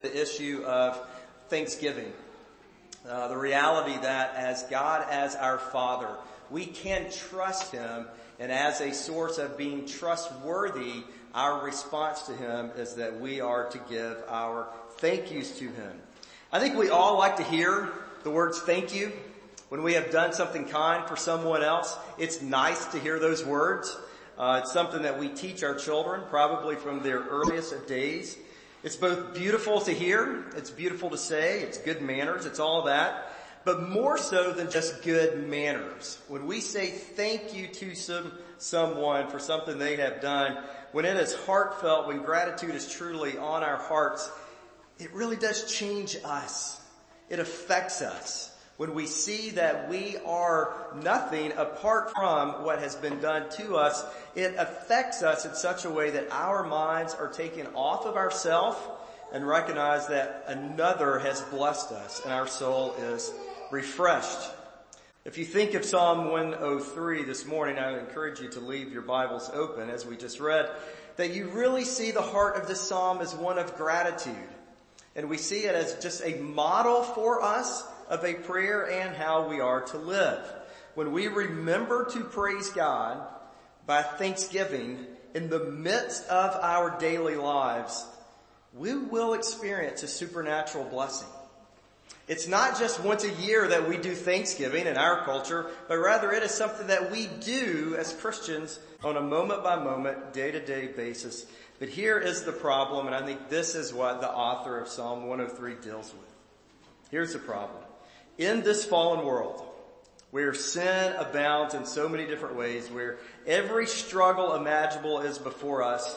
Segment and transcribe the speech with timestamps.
[0.00, 0.98] the issue of
[1.48, 2.12] Thanksgiving.
[3.06, 6.16] Uh, the reality that as God as our Father,
[6.50, 8.06] we can trust Him
[8.38, 13.68] and as a source of being trustworthy, our response to Him is that we are
[13.68, 15.92] to give our thank yous to Him.
[16.50, 17.90] I think we all like to hear
[18.22, 19.12] the words thank you
[19.68, 21.94] when we have done something kind for someone else.
[22.18, 23.94] It's nice to hear those words.
[24.38, 28.38] Uh, it's something that we teach our children probably from their earliest of days.
[28.82, 33.30] It's both beautiful to hear, it's beautiful to say, it's good manners, it's all that,
[33.64, 36.18] but more so than just good manners.
[36.28, 41.18] When we say thank you to some, someone for something they have done, when it
[41.18, 44.30] is heartfelt, when gratitude is truly on our hearts,
[44.98, 46.80] it really does change us.
[47.28, 53.20] It affects us when we see that we are nothing apart from what has been
[53.20, 54.02] done to us,
[54.34, 58.78] it affects us in such a way that our minds are taken off of ourselves
[59.34, 63.30] and recognize that another has blessed us and our soul is
[63.70, 64.48] refreshed.
[65.26, 69.02] If you think of Psalm 103 this morning, I would encourage you to leave your
[69.02, 70.70] Bibles open as we just read,
[71.16, 74.48] that you really see the heart of this Psalm as one of gratitude.
[75.14, 79.48] And we see it as just a model for us of a prayer and how
[79.48, 80.44] we are to live.
[80.94, 83.22] When we remember to praise God
[83.86, 88.04] by thanksgiving in the midst of our daily lives,
[88.74, 91.28] we will experience a supernatural blessing.
[92.28, 96.30] It's not just once a year that we do Thanksgiving in our culture, but rather
[96.30, 100.64] it is something that we do as Christians on a moment by moment, day to
[100.64, 101.46] day basis.
[101.80, 105.26] But here is the problem, and I think this is what the author of Psalm
[105.26, 106.30] 103 deals with.
[107.10, 107.82] Here's the problem
[108.40, 109.62] in this fallen world,
[110.30, 116.16] where sin abounds in so many different ways, where every struggle imaginable is before us,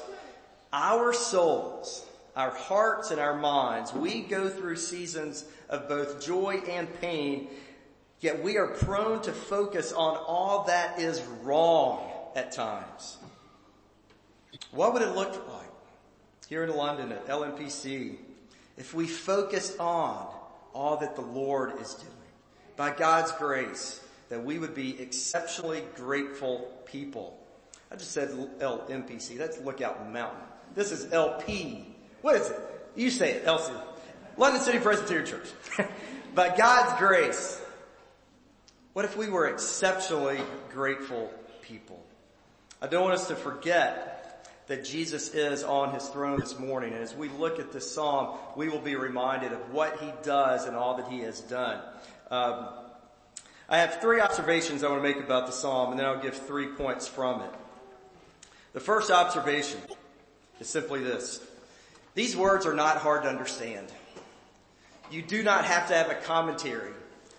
[0.71, 6.87] our souls, our hearts and our minds, we go through seasons of both joy and
[7.01, 7.49] pain,
[8.21, 13.17] yet we are prone to focus on all that is wrong at times.
[14.71, 15.67] What would it look like
[16.47, 18.15] here in London at LMPC
[18.77, 20.33] if we focused on
[20.73, 22.12] all that the Lord is doing.
[22.75, 27.39] By God's grace, that we would be exceptionally grateful people.
[27.91, 29.37] I just said LMPC.
[29.37, 30.41] That's Lookout Mountain.
[30.73, 31.85] This is LP.
[32.21, 32.59] What is it?
[32.95, 33.71] You say it, LC.
[34.37, 35.47] London City Presbyterian Church.
[36.35, 37.61] By God's grace,
[38.93, 40.39] what if we were exceptionally
[40.71, 41.31] grateful
[41.61, 42.03] people?
[42.81, 46.93] I don't want us to forget that Jesus is on his throne this morning.
[46.93, 50.65] And as we look at this psalm, we will be reminded of what he does
[50.65, 51.81] and all that he has done.
[52.31, 52.67] Um,
[53.69, 56.35] I have three observations I want to make about the psalm, and then I'll give
[56.35, 57.49] three points from it.
[58.73, 59.79] The first observation
[60.59, 61.39] is simply this.
[62.15, 63.87] These words are not hard to understand.
[65.11, 66.91] You do not have to have a commentary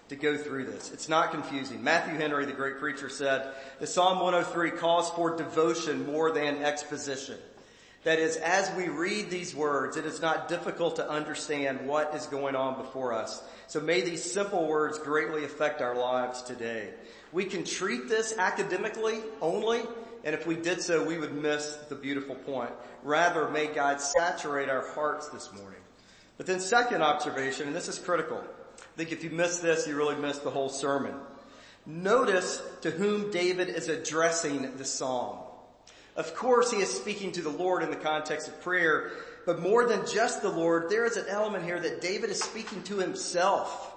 [0.09, 0.93] to go through this.
[0.93, 1.83] It's not confusing.
[1.83, 7.39] Matthew Henry, the great preacher said, the Psalm 103 calls for devotion more than exposition.
[8.05, 12.27] That is, as we read these words, it is not difficult to understand what is
[12.27, 13.43] going on before us.
[13.67, 16.91] So may these simple words greatly affect our lives today.
[17.33, 19.81] We can treat this academically only,
[20.23, 22.71] and if we did so, we would miss the beautiful point.
[23.03, 25.81] Rather, may God saturate our hearts this morning.
[26.37, 28.43] But then second observation, and this is critical,
[28.79, 31.15] I think if you miss this, you really miss the whole sermon.
[31.87, 35.39] Notice to whom David is addressing the psalm.
[36.17, 39.11] Of course, he is speaking to the Lord in the context of prayer,
[39.47, 42.83] but more than just the Lord, there is an element here that David is speaking
[42.85, 43.93] to himself.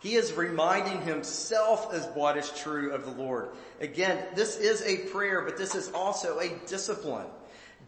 [0.00, 3.48] He is reminding himself of what is true of the Lord.
[3.80, 7.26] Again, this is a prayer, but this is also a discipline.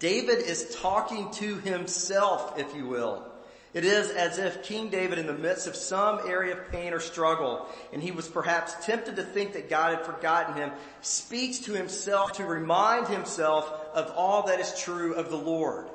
[0.00, 3.30] David is talking to himself, if you will.
[3.72, 6.98] It is as if King David in the midst of some area of pain or
[6.98, 10.72] struggle, and he was perhaps tempted to think that God had forgotten him,
[11.03, 15.88] speaks to himself to remind himself of all that is true of the Lord.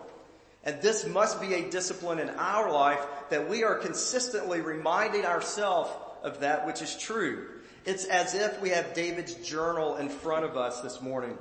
[0.63, 5.91] And this must be a discipline in our life that we are consistently reminding ourselves
[6.23, 7.49] of that which is true.
[7.85, 11.37] It's as if we have David's journal in front of us this morning.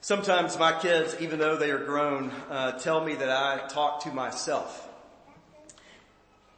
[0.00, 4.10] Sometimes my kids, even though they are grown, uh, tell me that I talk to
[4.10, 4.85] myself.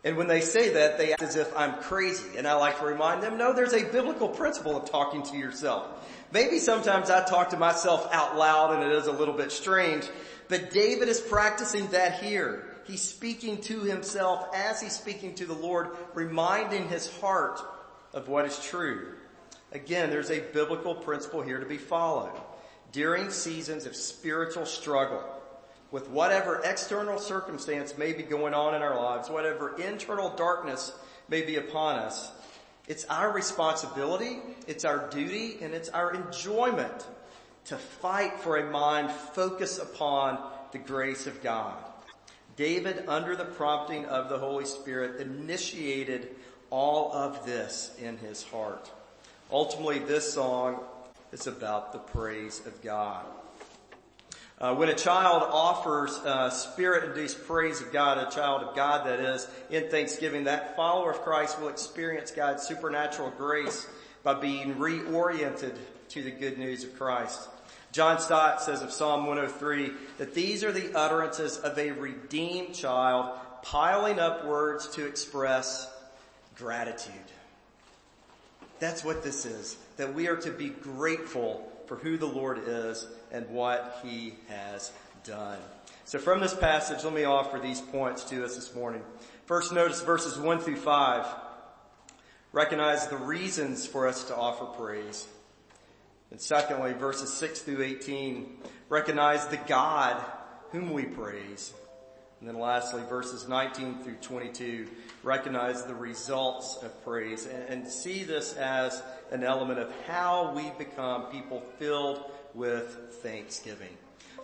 [0.05, 2.37] And when they say that, they act as if I'm crazy.
[2.37, 5.87] And I like to remind them, no, there's a biblical principle of talking to yourself.
[6.33, 10.09] Maybe sometimes I talk to myself out loud and it is a little bit strange,
[10.49, 12.77] but David is practicing that here.
[12.85, 17.61] He's speaking to himself as he's speaking to the Lord, reminding his heart
[18.15, 19.15] of what is true.
[19.73, 22.33] Again, there's a biblical principle here to be followed.
[22.93, 25.23] During seasons of spiritual struggle,
[25.91, 30.93] with whatever external circumstance may be going on in our lives, whatever internal darkness
[31.29, 32.31] may be upon us,
[32.87, 37.07] it's our responsibility, it's our duty, and it's our enjoyment
[37.67, 40.39] to fight for a mind focused upon
[40.73, 41.77] the grace of God.
[42.57, 46.35] David, under the prompting of the Holy Spirit, initiated
[46.71, 48.91] all of this in his heart.
[49.53, 50.81] Ultimately, this song
[51.31, 53.25] is about the praise of God.
[54.61, 59.21] Uh, when a child offers uh, spirit-induced praise of God, a child of God that
[59.21, 63.87] is, in thanksgiving, that follower of Christ will experience God's supernatural grace
[64.25, 65.77] by being reoriented
[66.09, 67.49] to the good news of Christ.
[67.93, 73.39] John Stott says of Psalm 103 that these are the utterances of a redeemed child
[73.63, 75.89] piling up words to express
[76.57, 77.15] gratitude.
[78.81, 83.07] That's what this is, that we are to be grateful for who the Lord is
[83.33, 84.93] and what he has
[85.25, 85.59] done.
[86.05, 89.03] So from this passage, let me offer these points to us this morning.
[89.47, 91.27] First, notice verses 1 through 5.
[92.53, 95.27] Recognize the reasons for us to offer praise.
[96.31, 98.59] And secondly, verses 6 through 18,
[98.89, 100.23] recognize the God
[100.71, 101.73] whom we praise.
[102.41, 104.87] And then lastly, verses 19 through 22,
[105.23, 109.03] recognize the results of praise and, and see this as
[109.33, 113.97] an element of how we become people filled with thanksgiving.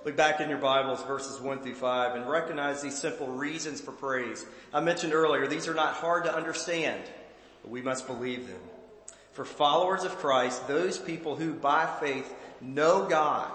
[0.05, 3.93] Look back in your Bibles, verses 1 through 5, and recognize these simple reasons for
[3.93, 4.45] praise.
[4.73, 7.03] I mentioned earlier, these are not hard to understand,
[7.63, 8.61] but we must believe them.
[9.33, 13.51] For followers of Christ, those people who by faith know God,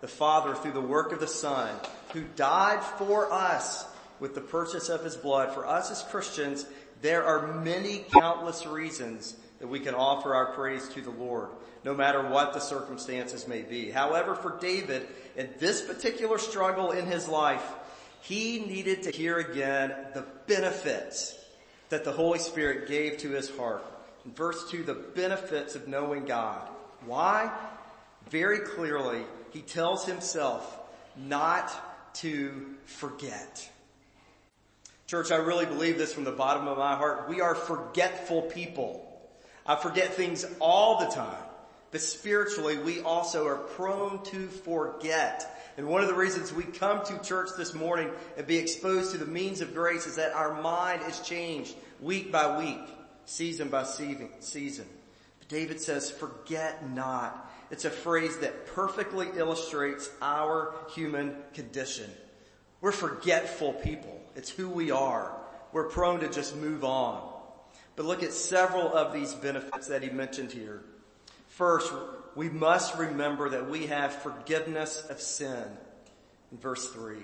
[0.00, 1.70] the Father through the work of the Son,
[2.14, 3.84] who died for us
[4.20, 6.64] with the purchase of his blood, for us as Christians,
[7.02, 11.50] there are many countless reasons that we can offer our praise to the Lord,
[11.84, 13.90] no matter what the circumstances may be.
[13.90, 15.06] However, for David,
[15.36, 17.64] in this particular struggle in his life,
[18.22, 21.36] he needed to hear again the benefits
[21.90, 23.84] that the Holy Spirit gave to his heart.
[24.24, 26.66] In verse 2, the benefits of knowing God.
[27.04, 27.52] Why?
[28.30, 30.78] Very clearly, he tells himself
[31.16, 31.70] not
[32.14, 33.70] to forget.
[35.06, 37.28] Church, I really believe this from the bottom of my heart.
[37.28, 39.00] We are forgetful people.
[39.66, 41.44] I forget things all the time.
[41.90, 45.72] But spiritually, we also are prone to forget.
[45.76, 49.18] And one of the reasons we come to church this morning and be exposed to
[49.18, 52.96] the means of grace is that our mind is changed week by week,
[53.26, 54.86] season by season.
[55.38, 57.52] But David says, forget not.
[57.70, 62.10] It's a phrase that perfectly illustrates our human condition.
[62.80, 64.20] We're forgetful people.
[64.36, 65.36] It's who we are.
[65.72, 67.30] We're prone to just move on.
[67.96, 70.82] But look at several of these benefits that he mentioned here.
[71.48, 71.92] First,
[72.34, 75.64] we must remember that we have forgiveness of sin
[76.50, 77.16] in verse 3.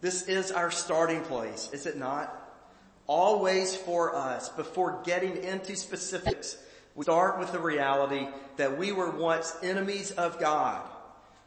[0.00, 2.34] This is our starting place, is it not?
[3.06, 6.56] Always for us, before getting into specifics,
[6.98, 10.82] we start with the reality that we were once enemies of God.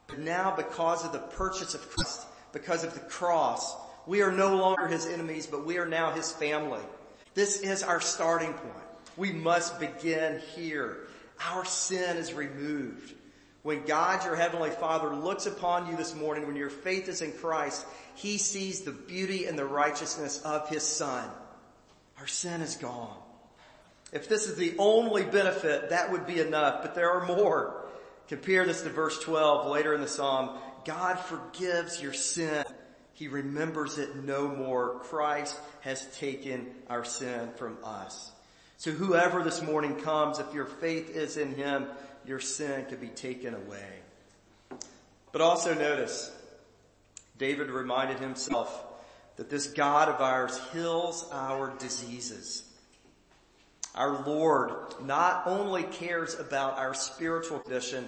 [0.07, 3.75] But now because of the purchase of Christ, because of the cross,
[4.07, 6.80] we are no longer his enemies, but we are now his family.
[7.33, 8.86] This is our starting point.
[9.18, 11.00] We must begin here.
[11.50, 13.13] Our sin is removed.
[13.63, 17.33] When God, your heavenly father, looks upon you this morning, when your faith is in
[17.33, 21.30] Christ, he sees the beauty and the righteousness of his son.
[22.21, 23.18] Our sin is gone.
[24.11, 27.85] If this is the only benefit, that would be enough, but there are more.
[28.27, 30.57] Compare this to verse 12 later in the Psalm.
[30.85, 32.65] God forgives your sin
[33.21, 34.99] he remembers it no more.
[35.01, 38.31] Christ has taken our sin from us.
[38.77, 41.85] So whoever this morning comes, if your faith is in Him,
[42.25, 43.99] your sin can be taken away.
[45.31, 46.31] But also notice,
[47.37, 48.85] David reminded himself
[49.35, 52.63] that this God of ours heals our diseases.
[53.95, 54.71] Our Lord
[55.04, 58.07] not only cares about our spiritual condition,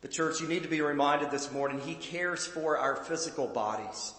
[0.00, 4.12] but church, you need to be reminded this morning, He cares for our physical bodies.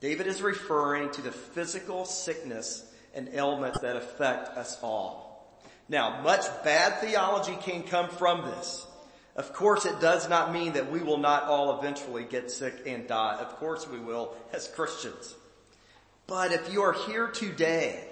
[0.00, 2.84] David is referring to the physical sickness
[3.14, 5.58] and ailments that affect us all.
[5.88, 8.86] Now, much bad theology can come from this.
[9.34, 13.08] Of course, it does not mean that we will not all eventually get sick and
[13.08, 13.38] die.
[13.40, 15.34] Of course we will as Christians.
[16.28, 18.04] But if you are here today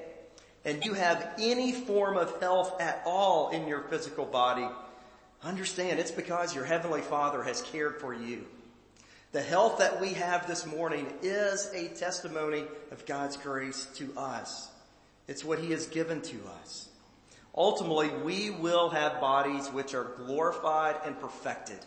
[0.66, 4.68] and you have any form of health at all in your physical body,
[5.42, 8.44] understand it's because your Heavenly Father has cared for you.
[9.30, 14.68] The health that we have this morning is a testimony of God's grace to us.
[15.28, 16.88] It's what He has given to us.
[17.54, 21.78] Ultimately, we will have bodies which are glorified and perfected.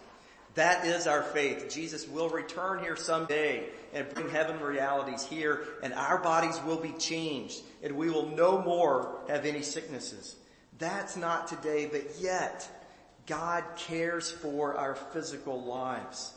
[0.56, 1.72] That is our faith.
[1.74, 6.92] Jesus will return here someday and bring heaven realities here and our bodies will be
[6.94, 10.36] changed and we will no more have any sicknesses.
[10.78, 12.68] That's not today, but yet
[13.28, 16.34] God cares for our physical lives.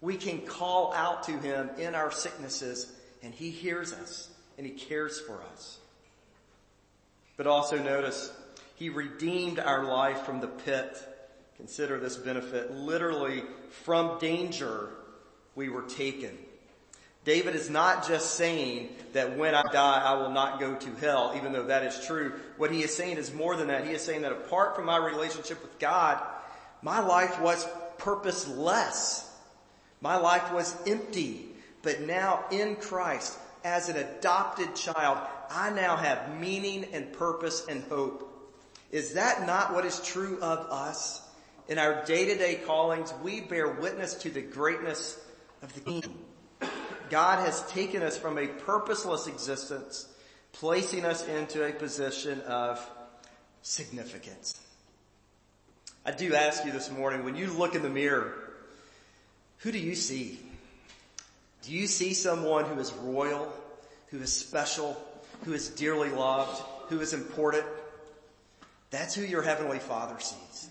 [0.00, 2.92] We can call out to Him in our sicknesses
[3.22, 5.78] and He hears us and He cares for us.
[7.36, 8.32] But also notice,
[8.76, 10.96] He redeemed our life from the pit.
[11.60, 12.74] Consider this benefit.
[12.74, 14.88] Literally, from danger,
[15.54, 16.38] we were taken.
[17.26, 21.34] David is not just saying that when I die, I will not go to hell,
[21.36, 22.32] even though that is true.
[22.56, 23.84] What he is saying is more than that.
[23.84, 26.18] He is saying that apart from my relationship with God,
[26.80, 29.30] my life was purposeless.
[30.00, 31.44] My life was empty.
[31.82, 35.18] But now in Christ, as an adopted child,
[35.50, 38.26] I now have meaning and purpose and hope.
[38.90, 41.26] Is that not what is true of us?
[41.70, 45.16] In our day-to-day callings, we bear witness to the greatness
[45.62, 46.18] of the King.
[47.10, 50.08] God has taken us from a purposeless existence,
[50.50, 52.84] placing us into a position of
[53.62, 54.60] significance.
[56.04, 58.34] I do ask you this morning, when you look in the mirror,
[59.58, 60.40] who do you see?
[61.62, 63.52] Do you see someone who is royal,
[64.08, 65.00] who is special,
[65.44, 67.64] who is dearly loved, who is important?
[68.90, 70.69] That's who your heavenly father sees.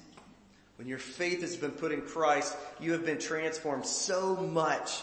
[0.79, 5.01] When your faith has been put in Christ, you have been transformed so much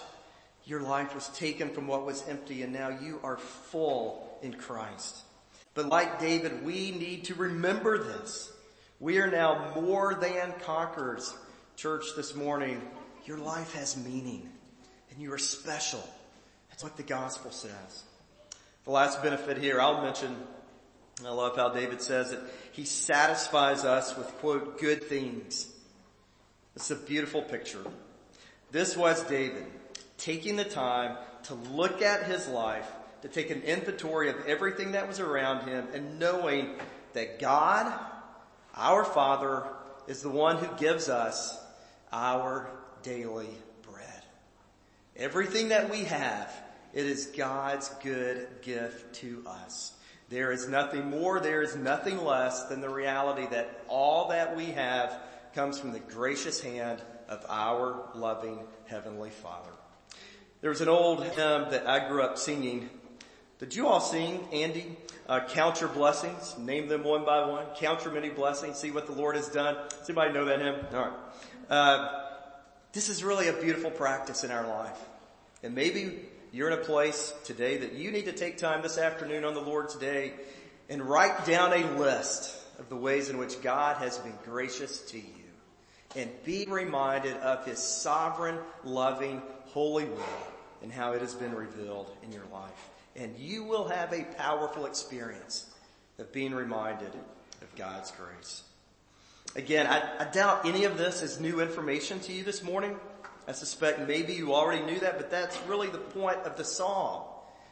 [0.64, 5.18] your life was taken from what was empty and now you are full in Christ.
[5.74, 8.50] But like David, we need to remember this.
[9.00, 11.34] We are now more than conquerors.
[11.76, 12.80] Church, this morning,
[13.26, 14.48] your life has meaning
[15.10, 16.02] and you are special.
[16.70, 18.04] That's what the gospel says.
[18.84, 20.34] The last benefit here I'll mention,
[21.24, 22.40] I love how David says that
[22.72, 25.72] he satisfies us with quote, good things.
[26.74, 27.82] It's a beautiful picture.
[28.70, 29.64] This was David
[30.18, 32.88] taking the time to look at his life,
[33.22, 36.74] to take an inventory of everything that was around him and knowing
[37.14, 37.98] that God,
[38.74, 39.64] our Father,
[40.06, 41.58] is the one who gives us
[42.12, 42.68] our
[43.02, 43.48] daily
[43.90, 44.22] bread.
[45.16, 46.52] Everything that we have,
[46.92, 49.92] it is God's good gift to us.
[50.28, 54.66] There is nothing more, there is nothing less than the reality that all that we
[54.66, 55.20] have
[55.54, 59.70] comes from the gracious hand of our loving Heavenly Father.
[60.60, 62.90] There was an old hymn that I grew up singing.
[63.58, 64.96] Did you all sing, Andy?
[65.28, 69.06] Uh, count your blessings, name them one by one, count your many blessings, see what
[69.06, 69.76] the Lord has done.
[69.88, 70.86] Does anybody know that hymn?
[70.92, 71.12] Alright.
[71.68, 72.22] Uh,
[72.92, 74.98] this is really a beautiful practice in our life.
[75.62, 76.20] And maybe
[76.56, 79.60] you're in a place today that you need to take time this afternoon on the
[79.60, 80.32] Lord's day
[80.88, 85.18] and write down a list of the ways in which God has been gracious to
[85.18, 85.24] you.
[86.14, 90.46] And be reminded of His sovereign, loving, holy will
[90.82, 92.88] and how it has been revealed in your life.
[93.16, 95.66] And you will have a powerful experience
[96.18, 97.12] of being reminded
[97.60, 98.62] of God's grace.
[99.56, 102.96] Again, I, I, doubt any of this is new information to you this morning.
[103.48, 107.22] I suspect maybe you already knew that, but that's really the point of the psalm,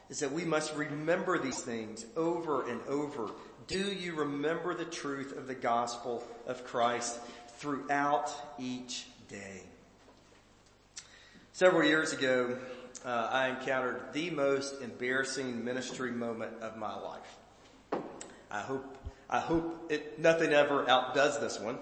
[0.09, 3.31] is that we must remember these things over and over.
[3.67, 7.19] Do you remember the truth of the gospel of Christ
[7.57, 9.63] throughout each day?
[11.51, 12.57] Several years ago,
[13.05, 18.01] uh, I encountered the most embarrassing ministry moment of my life.
[18.51, 18.97] I hope,
[19.29, 21.77] I hope it, nothing ever outdoes this one.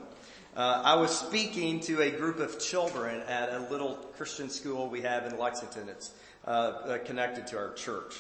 [0.56, 5.02] Uh, I was speaking to a group of children at a little Christian school we
[5.02, 5.90] have in Lexington.
[5.90, 6.12] It's
[6.46, 8.18] uh, uh connected to our church.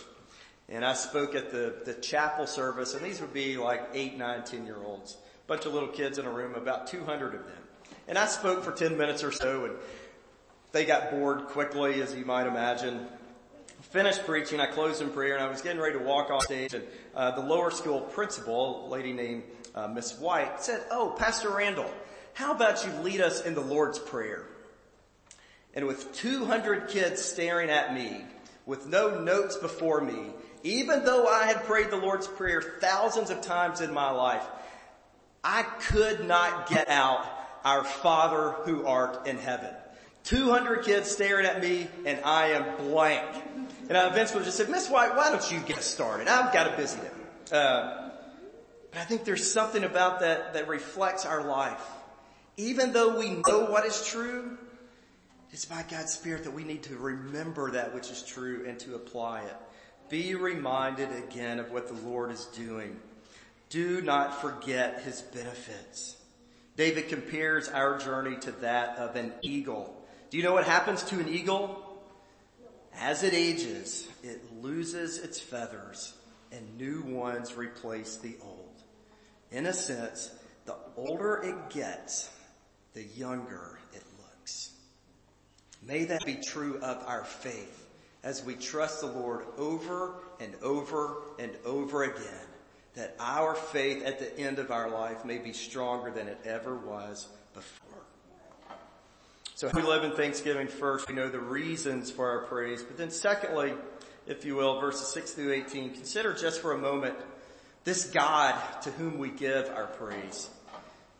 [0.67, 4.43] And I spoke at the, the chapel service, and these would be like eight, nine,
[4.45, 5.17] ten year olds.
[5.45, 7.57] Bunch of little kids in a room, about 200 of them.
[8.07, 9.75] And I spoke for 10 minutes or so, and
[10.71, 13.05] they got bored quickly, as you might imagine.
[13.91, 16.73] Finished preaching, I closed in prayer, and I was getting ready to walk off stage,
[16.73, 19.43] and uh, the lower school principal, lady named
[19.75, 21.91] uh, Miss White, said, "Oh, Pastor Randle,
[22.33, 24.45] how about you lead us in the Lord's Prayer?"
[25.73, 28.25] And with 200 kids staring at me,
[28.65, 30.31] with no notes before me,
[30.63, 34.43] even though I had prayed the Lord's Prayer thousands of times in my life,
[35.43, 37.25] I could not get out
[37.65, 39.73] our Father who art in heaven.
[40.23, 43.27] 200 kids staring at me and I am blank.
[43.89, 46.29] And I eventually just said, Miss White, why don't you get started?
[46.29, 47.57] I've got a busy day.
[47.57, 48.09] Uh,
[48.91, 51.83] but I think there's something about that that reflects our life.
[52.57, 54.57] Even though we know what is true,
[55.51, 58.95] it's by God's Spirit that we need to remember that which is true and to
[58.95, 59.55] apply it.
[60.10, 63.00] Be reminded again of what the Lord is doing.
[63.69, 66.17] Do not forget His benefits.
[66.75, 69.95] David compares our journey to that of an eagle.
[70.29, 71.79] Do you know what happens to an eagle?
[73.00, 76.13] As it ages, it loses its feathers
[76.51, 78.81] and new ones replace the old.
[79.51, 80.31] In a sense,
[80.65, 82.29] the older it gets,
[82.93, 84.71] the younger it looks.
[85.85, 87.88] May that be true of our faith
[88.23, 92.47] as we trust the Lord over and over and over again,
[92.95, 96.75] that our faith at the end of our life may be stronger than it ever
[96.75, 97.89] was before.
[99.55, 103.12] So we live in Thanksgiving first, we know the reasons for our praise, but then
[103.12, 103.73] secondly,
[104.25, 107.15] if you will, verses 6 through 18, consider just for a moment
[107.83, 110.50] this God to whom we give our praise.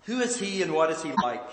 [0.06, 1.50] Who is he and what is he like?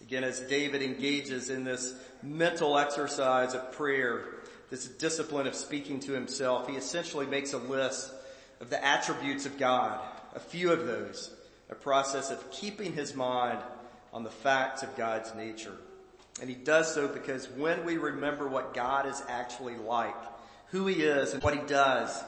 [0.00, 4.24] Again, as David engages in this mental exercise of prayer,
[4.70, 8.10] this discipline of speaking to himself, he essentially makes a list
[8.60, 10.00] of the attributes of God,
[10.34, 11.34] a few of those,
[11.70, 13.58] a process of keeping his mind
[14.12, 15.76] on the facts of God's nature.
[16.40, 20.16] And he does so because when we remember what God is actually like,
[20.68, 22.22] who he is and what he does,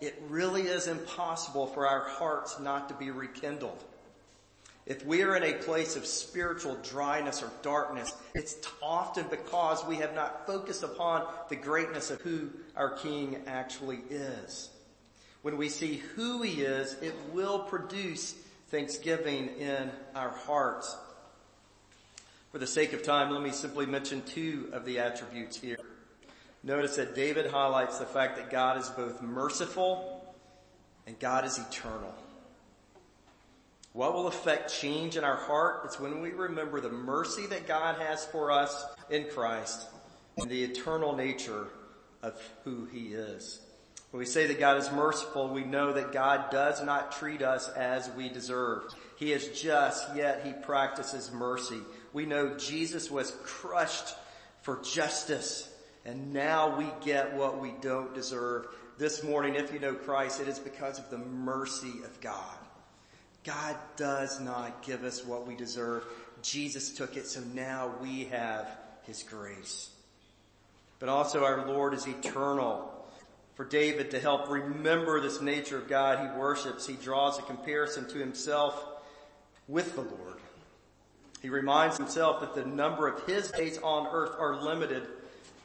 [0.00, 3.84] it really is impossible for our hearts not to be rekindled.
[4.90, 9.94] If we are in a place of spiritual dryness or darkness, it's often because we
[9.98, 14.68] have not focused upon the greatness of who our King actually is.
[15.42, 18.34] When we see who He is, it will produce
[18.70, 20.96] thanksgiving in our hearts.
[22.50, 25.78] For the sake of time, let me simply mention two of the attributes here.
[26.64, 30.34] Notice that David highlights the fact that God is both merciful
[31.06, 32.12] and God is eternal.
[33.92, 35.82] What will affect change in our heart?
[35.84, 39.88] It's when we remember the mercy that God has for us in Christ
[40.36, 41.66] and the eternal nature
[42.22, 43.60] of who He is.
[44.10, 47.68] When we say that God is merciful, we know that God does not treat us
[47.70, 48.84] as we deserve.
[49.16, 51.78] He is just, yet He practices mercy.
[52.12, 54.14] We know Jesus was crushed
[54.62, 55.68] for justice
[56.04, 58.66] and now we get what we don't deserve.
[58.98, 62.59] This morning, if you know Christ, it is because of the mercy of God.
[63.44, 66.04] God does not give us what we deserve.
[66.42, 68.68] Jesus took it, so now we have
[69.04, 69.90] His grace.
[70.98, 72.92] But also our Lord is eternal.
[73.54, 78.08] For David to help remember this nature of God he worships, he draws a comparison
[78.08, 78.82] to himself
[79.68, 80.38] with the Lord.
[81.42, 85.06] He reminds himself that the number of his days on earth are limited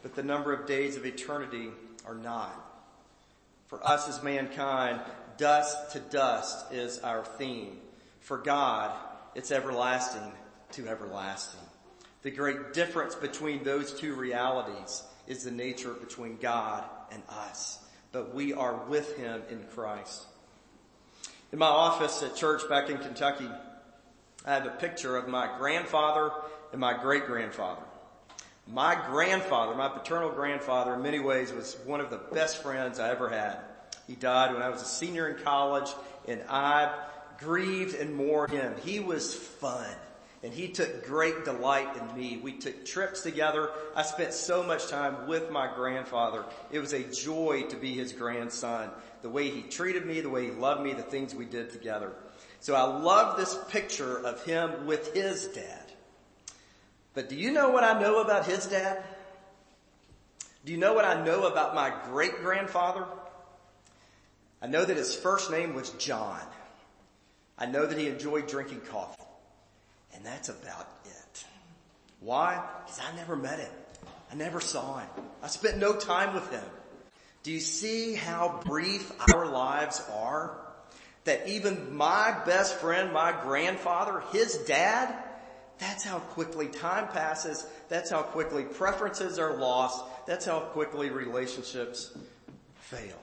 [0.06, 1.70] but the number of days of eternity
[2.06, 2.54] are not.
[3.70, 5.02] For us as mankind,
[5.38, 7.78] dust to dust is our theme.
[8.22, 8.96] For God,
[9.36, 10.32] it's everlasting
[10.72, 11.60] to everlasting.
[12.24, 17.80] The great difference between those two realities is the nature between God and us.
[18.12, 20.26] But we are with Him in Christ.
[21.52, 23.50] In my office at church back in Kentucky,
[24.46, 26.32] I have a picture of my grandfather
[26.72, 27.82] and my great grandfather.
[28.68, 33.12] My grandfather, my paternal grandfather in many ways was one of the best friends I
[33.12, 33.60] ever had.
[34.08, 35.90] He died when I was a senior in college
[36.28, 36.94] and I
[37.40, 38.74] grieved and mourned him.
[38.84, 39.90] He was fun
[40.44, 42.38] and he took great delight in me.
[42.38, 43.72] We took trips together.
[43.96, 46.46] I spent so much time with my grandfather.
[46.72, 48.92] It was a joy to be his grandson.
[49.24, 52.14] The way he treated me, the way he loved me, the things we did together.
[52.60, 55.92] So I love this picture of him with his dad.
[57.16, 59.04] But do you know what I know about his dad?
[60.64, 63.06] Do you know what I know about my great grandfather?
[64.62, 66.42] I know that his first name was John.
[67.58, 69.22] I know that he enjoyed drinking coffee.
[70.14, 71.46] And that's about it.
[72.20, 72.62] Why?
[72.84, 73.72] Because I never met him.
[74.32, 75.10] I never saw him.
[75.44, 76.64] I spent no time with him.
[77.44, 80.58] Do you see how brief our lives are?
[81.26, 85.14] That even my best friend, my grandfather, his dad,
[85.78, 87.68] that's how quickly time passes.
[87.90, 90.04] That's how quickly preferences are lost.
[90.26, 92.18] That's how quickly relationships
[92.76, 93.20] fail.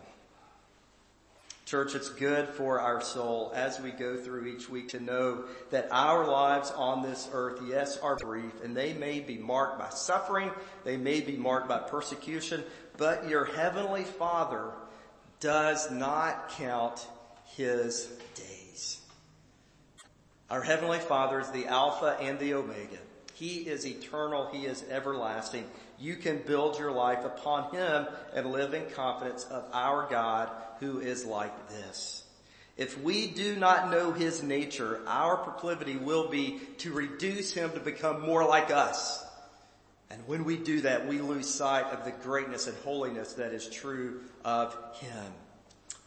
[1.65, 5.89] Church, it's good for our soul as we go through each week to know that
[5.91, 10.51] our lives on this earth, yes, are brief and they may be marked by suffering.
[10.85, 12.65] They may be marked by persecution,
[12.97, 14.73] but your heavenly father
[15.41, 17.07] does not count
[17.57, 19.01] his days.
[20.51, 22.99] Our Heavenly Father is the Alpha and the Omega.
[23.35, 24.49] He is eternal.
[24.53, 25.65] He is everlasting.
[25.99, 31.01] You can build your life upon Him and live in confidence of our God who
[31.01, 32.25] is like this.
[32.77, 37.81] If we do not know His nature, our proclivity will be to reduce Him to
[37.81, 39.25] become more like us.
[40.11, 43.69] And when we do that, we lose sight of the greatness and holiness that is
[43.69, 45.33] true of Him.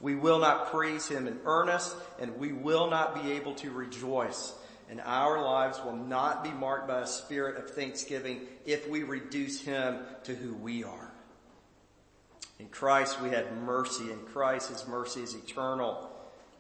[0.02, 4.54] We will not praise him in earnest and we will not be able to rejoice
[4.90, 9.62] and our lives will not be marked by a spirit of thanksgiving if we reduce
[9.62, 11.12] him to who we are.
[12.60, 14.12] In Christ we had mercy.
[14.12, 16.10] In Christ his mercy is eternal.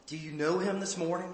[0.07, 1.33] Do you know him this morning?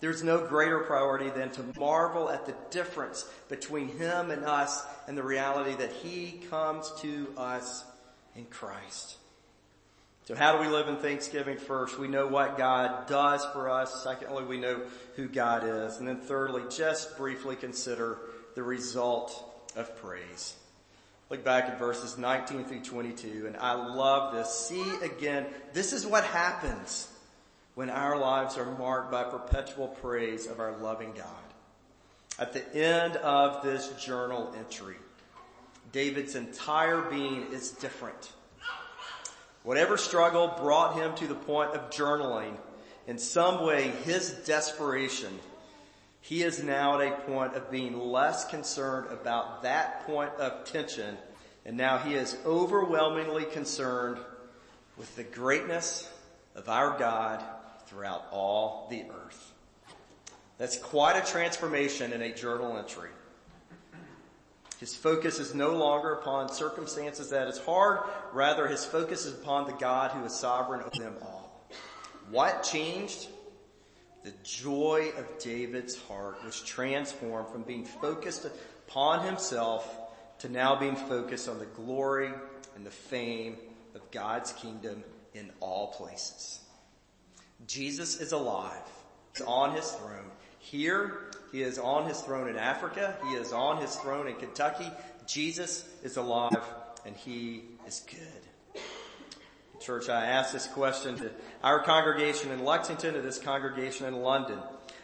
[0.00, 5.16] There's no greater priority than to marvel at the difference between him and us and
[5.16, 7.84] the reality that he comes to us
[8.36, 9.16] in Christ.
[10.26, 11.58] So how do we live in Thanksgiving?
[11.58, 14.02] First, we know what God does for us.
[14.02, 14.80] Secondly, we know
[15.16, 15.98] who God is.
[15.98, 18.18] And then thirdly, just briefly consider
[18.54, 20.54] the result of praise.
[21.28, 24.50] Look back at verses 19 through 22, and I love this.
[24.50, 27.08] See again, this is what happens
[27.74, 31.26] when our lives are marked by perpetual praise of our loving God.
[32.38, 34.96] At the end of this journal entry,
[35.92, 38.32] David's entire being is different.
[39.64, 42.54] Whatever struggle brought him to the point of journaling,
[43.06, 45.40] in some way his desperation,
[46.20, 51.16] he is now at a point of being less concerned about that point of tension,
[51.64, 54.18] and now he is overwhelmingly concerned
[54.98, 56.10] with the greatness
[56.54, 57.42] of our God
[57.86, 59.52] throughout all the earth.
[60.58, 63.10] That's quite a transformation in a journal entry.
[64.84, 68.00] His focus is no longer upon circumstances that is hard,
[68.34, 71.66] rather his focus is upon the God who is sovereign over them all.
[72.30, 73.28] What changed?
[74.24, 78.44] The joy of David's heart was transformed from being focused
[78.86, 79.88] upon himself
[80.40, 82.28] to now being focused on the glory
[82.76, 83.56] and the fame
[83.94, 86.60] of God's kingdom in all places.
[87.66, 88.82] Jesus is alive.
[89.32, 90.30] He's on his throne.
[90.58, 93.16] Here, he is on his throne in Africa.
[93.28, 94.90] He is on his throne in Kentucky.
[95.24, 96.50] Jesus is alive
[97.06, 98.82] and he is good.
[99.80, 101.30] Church, I ask this question to
[101.62, 104.58] our congregation in Lexington, to this congregation in London.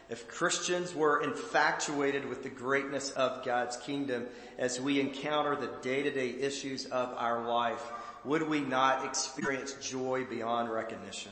[0.09, 4.27] If Christians were infatuated with the greatness of God's kingdom
[4.59, 7.93] as we encounter the day-to-day issues of our life,
[8.25, 11.31] would we not experience joy beyond recognition?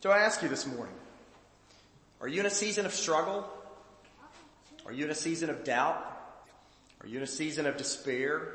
[0.00, 0.96] So I ask you this morning,
[2.24, 3.46] are you in a season of struggle?
[4.86, 6.02] Are you in a season of doubt?
[7.02, 8.48] Are you in a season of despair?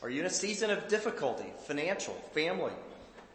[0.00, 2.72] Are you in a season of difficulty, financial, family?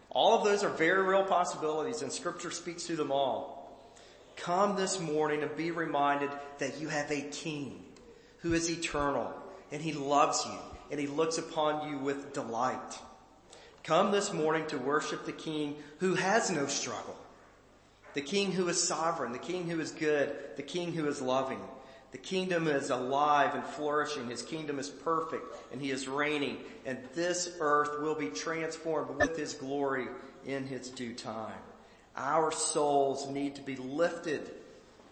[0.10, 3.94] All of those are very real possibilities and scripture speaks to them all.
[4.38, 7.80] Come this morning and be reminded that you have a king
[8.40, 9.32] who is eternal
[9.72, 10.58] and he loves you
[10.90, 12.98] and he looks upon you with delight.
[13.84, 17.16] Come this morning to worship the king who has no struggle
[18.14, 21.62] the king who is sovereign, the king who is good, the king who is loving.
[22.12, 24.30] The kingdom is alive and flourishing.
[24.30, 29.38] His kingdom is perfect and he is reigning and this earth will be transformed with
[29.38, 30.08] his glory
[30.46, 31.54] in his due time.
[32.16, 34.50] Our souls need to be lifted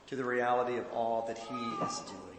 [0.07, 2.37] to the reality of all that he is doing.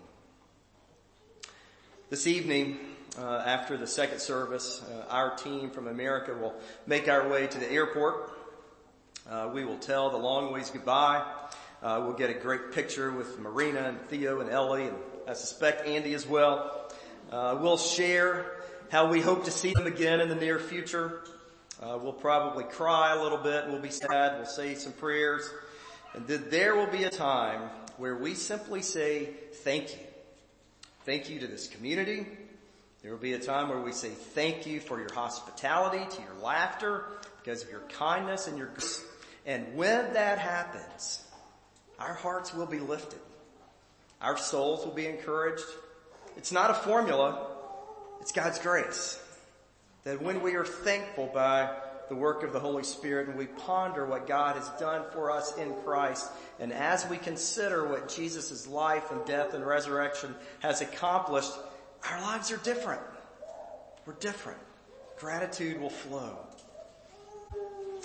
[2.10, 2.78] This evening,
[3.18, 6.54] uh, after the second service, uh, our team from America will
[6.86, 8.32] make our way to the airport
[9.30, 11.24] uh, we will tell the long ways goodbye.
[11.82, 14.96] Uh, we'll get a great picture with Marina and Theo and Ellie and
[15.28, 16.90] I suspect Andy as well.
[17.30, 21.22] Uh, we'll share how we hope to see them again in the near future.
[21.82, 23.68] Uh, we'll probably cry a little bit.
[23.68, 24.38] We'll be sad.
[24.38, 25.48] We'll say some prayers.
[26.14, 30.00] And then there will be a time where we simply say thank you.
[31.04, 32.26] Thank you to this community.
[33.02, 36.42] There will be a time where we say thank you for your hospitality, to your
[36.42, 37.04] laughter,
[37.44, 39.04] because of your kindness and your grace.
[39.48, 41.24] And when that happens,
[41.98, 43.18] our hearts will be lifted.
[44.20, 45.64] Our souls will be encouraged.
[46.36, 47.46] It's not a formula.
[48.20, 49.18] It's God's grace.
[50.04, 51.74] That when we are thankful by
[52.10, 55.56] the work of the Holy Spirit and we ponder what God has done for us
[55.56, 56.30] in Christ,
[56.60, 61.52] and as we consider what Jesus' life and death and resurrection has accomplished,
[62.10, 63.00] our lives are different.
[64.04, 64.60] We're different.
[65.16, 66.36] Gratitude will flow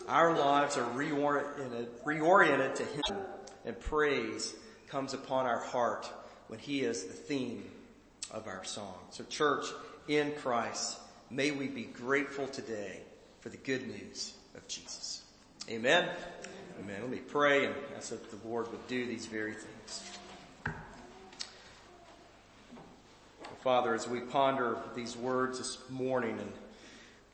[0.08, 3.18] our lives are reoriented, reoriented to Him
[3.66, 4.56] and praise
[4.88, 6.10] comes upon our heart
[6.48, 7.70] when He is the theme
[8.32, 8.96] of our song.
[9.12, 9.66] So church,
[10.08, 13.02] in Christ, may we be grateful today
[13.40, 15.24] for the good news of Jesus.
[15.70, 16.10] Amen.
[16.80, 17.02] Amen.
[17.02, 20.04] Let me pray and ask that the Lord would do these very things.
[23.64, 26.52] Father, as we ponder these words this morning and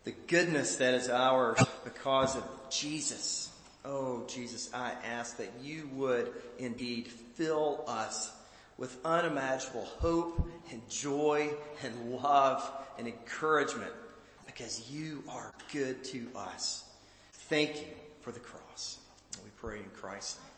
[0.04, 3.50] the goodness that is ours because of Jesus.
[3.86, 8.32] Oh, Jesus, I ask that you would indeed fill us
[8.78, 11.50] with unimaginable hope and joy
[11.84, 13.92] and love and encouragement
[14.46, 16.84] because you are good to us.
[17.32, 17.88] Thank you
[18.22, 19.00] for the cross.
[19.44, 20.49] We pray in Christ's name.